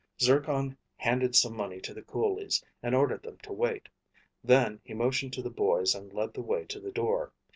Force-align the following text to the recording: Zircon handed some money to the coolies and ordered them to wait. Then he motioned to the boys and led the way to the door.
Zircon 0.19 0.75
handed 0.95 1.35
some 1.35 1.55
money 1.55 1.79
to 1.81 1.93
the 1.93 2.01
coolies 2.01 2.65
and 2.81 2.95
ordered 2.95 3.21
them 3.21 3.37
to 3.43 3.53
wait. 3.53 3.87
Then 4.43 4.81
he 4.83 4.95
motioned 4.95 5.33
to 5.33 5.43
the 5.43 5.51
boys 5.51 5.93
and 5.93 6.11
led 6.11 6.33
the 6.33 6.41
way 6.41 6.65
to 6.69 6.79
the 6.79 6.91
door. 6.91 7.33